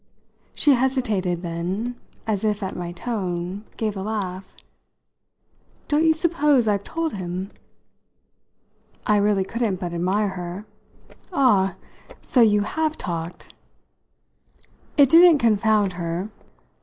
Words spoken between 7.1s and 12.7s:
him?" I really couldn't but admire her. "Ah so you